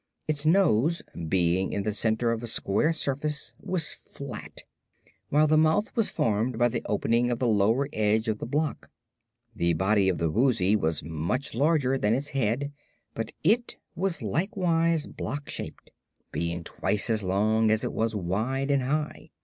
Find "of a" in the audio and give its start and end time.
2.31-2.47